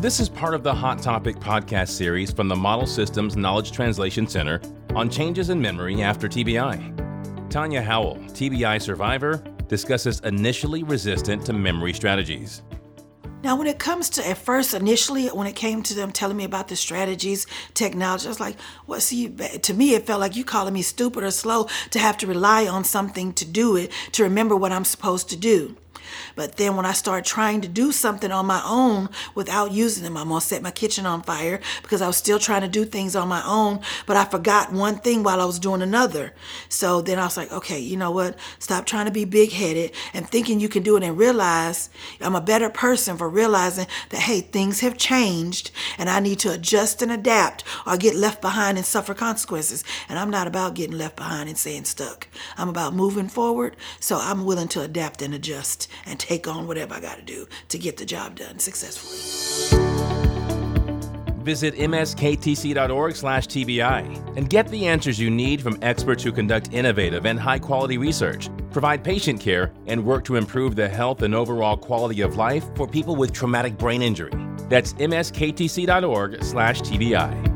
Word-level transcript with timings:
This 0.00 0.18
is 0.18 0.30
part 0.30 0.54
of 0.54 0.62
the 0.62 0.74
Hot 0.74 1.02
Topic 1.02 1.36
podcast 1.36 1.90
series 1.90 2.32
from 2.32 2.48
the 2.48 2.56
Model 2.56 2.86
Systems 2.86 3.36
Knowledge 3.36 3.70
Translation 3.70 4.26
Center 4.26 4.58
on 4.94 5.10
changes 5.10 5.50
in 5.50 5.60
memory 5.60 6.00
after 6.00 6.26
TBI. 6.26 7.50
Tanya 7.50 7.82
Howell, 7.82 8.16
TBI 8.28 8.80
survivor, 8.80 9.44
discusses 9.68 10.20
initially 10.20 10.84
resistant 10.84 11.44
to 11.44 11.52
memory 11.52 11.92
strategies. 11.92 12.62
Now, 13.44 13.56
when 13.56 13.66
it 13.66 13.78
comes 13.78 14.08
to 14.10 14.26
at 14.26 14.38
first, 14.38 14.72
initially, 14.72 15.26
when 15.26 15.46
it 15.46 15.54
came 15.54 15.82
to 15.82 15.92
them 15.92 16.12
telling 16.12 16.38
me 16.38 16.44
about 16.44 16.68
the 16.68 16.76
strategies, 16.76 17.46
technology, 17.74 18.24
I 18.24 18.28
was 18.30 18.40
like, 18.40 18.56
well, 18.86 19.00
see, 19.00 19.28
to 19.28 19.74
me, 19.74 19.92
it 19.94 20.06
felt 20.06 20.20
like 20.20 20.34
you 20.34 20.46
calling 20.46 20.72
me 20.72 20.80
stupid 20.80 21.24
or 21.24 21.30
slow 21.30 21.68
to 21.90 21.98
have 21.98 22.16
to 22.18 22.26
rely 22.26 22.66
on 22.66 22.84
something 22.84 23.34
to 23.34 23.44
do 23.44 23.76
it, 23.76 23.92
to 24.12 24.22
remember 24.22 24.56
what 24.56 24.72
I'm 24.72 24.86
supposed 24.86 25.28
to 25.28 25.36
do. 25.36 25.76
But 26.36 26.56
then 26.56 26.76
when 26.76 26.86
I 26.86 26.92
started 26.92 27.24
trying 27.24 27.60
to 27.62 27.68
do 27.68 27.92
something 27.92 28.32
on 28.32 28.46
my 28.46 28.62
own 28.64 29.08
without 29.34 29.72
using 29.72 30.04
them, 30.04 30.16
I'm 30.16 30.28
gonna 30.28 30.40
set 30.40 30.62
my 30.62 30.70
kitchen 30.70 31.06
on 31.06 31.22
fire 31.22 31.60
because 31.82 32.02
I 32.02 32.06
was 32.06 32.16
still 32.16 32.38
trying 32.38 32.62
to 32.62 32.68
do 32.68 32.84
things 32.84 33.16
on 33.16 33.28
my 33.28 33.42
own, 33.46 33.80
but 34.06 34.16
I 34.16 34.24
forgot 34.24 34.72
one 34.72 34.98
thing 34.98 35.22
while 35.22 35.40
I 35.40 35.44
was 35.44 35.58
doing 35.58 35.82
another. 35.82 36.34
So 36.68 37.00
then 37.00 37.18
I 37.18 37.24
was 37.24 37.36
like, 37.36 37.52
okay, 37.52 37.78
you 37.78 37.96
know 37.96 38.10
what? 38.10 38.38
Stop 38.58 38.86
trying 38.86 39.06
to 39.06 39.12
be 39.12 39.24
big 39.24 39.52
headed 39.52 39.92
and 40.14 40.28
thinking 40.28 40.60
you 40.60 40.68
can 40.68 40.82
do 40.82 40.96
it 40.96 41.02
and 41.02 41.16
realize 41.16 41.90
I'm 42.20 42.36
a 42.36 42.40
better 42.40 42.70
person 42.70 43.16
for 43.16 43.28
realizing 43.28 43.86
that, 44.10 44.20
hey, 44.20 44.40
things 44.40 44.80
have 44.80 44.96
changed 44.96 45.70
and 45.98 46.08
I 46.08 46.20
need 46.20 46.38
to 46.40 46.52
adjust 46.52 47.02
and 47.02 47.12
adapt 47.12 47.64
or 47.86 47.96
get 47.96 48.14
left 48.14 48.40
behind 48.40 48.76
and 48.78 48.86
suffer 48.86 49.14
consequences. 49.14 49.84
And 50.08 50.18
I'm 50.18 50.30
not 50.30 50.46
about 50.46 50.74
getting 50.74 50.98
left 50.98 51.16
behind 51.16 51.48
and 51.48 51.58
staying 51.58 51.84
stuck. 51.84 52.28
I'm 52.56 52.68
about 52.68 52.94
moving 52.94 53.28
forward. 53.28 53.76
So 54.00 54.18
I'm 54.18 54.44
willing 54.44 54.68
to 54.68 54.82
adapt 54.82 55.22
and 55.22 55.34
adjust 55.34 55.88
and 56.06 56.18
take 56.18 56.48
on 56.48 56.66
whatever 56.66 56.94
I 56.94 57.00
got 57.00 57.16
to 57.16 57.22
do 57.22 57.46
to 57.68 57.78
get 57.78 57.96
the 57.96 58.04
job 58.04 58.36
done 58.36 58.58
successfully. 58.58 59.78
Visit 61.42 61.74
msktc.org/tbi 61.74 64.36
and 64.36 64.50
get 64.50 64.68
the 64.68 64.86
answers 64.86 65.18
you 65.18 65.30
need 65.30 65.62
from 65.62 65.78
experts 65.80 66.22
who 66.22 66.32
conduct 66.32 66.70
innovative 66.72 67.24
and 67.24 67.40
high-quality 67.40 67.96
research, 67.96 68.50
provide 68.70 69.02
patient 69.02 69.40
care, 69.40 69.72
and 69.86 70.04
work 70.04 70.22
to 70.24 70.36
improve 70.36 70.76
the 70.76 70.86
health 70.88 71.22
and 71.22 71.34
overall 71.34 71.78
quality 71.78 72.20
of 72.20 72.36
life 72.36 72.66
for 72.76 72.86
people 72.86 73.16
with 73.16 73.32
traumatic 73.32 73.78
brain 73.78 74.02
injury. 74.02 74.32
That's 74.68 74.92
msktc.org/tbi. 74.94 77.49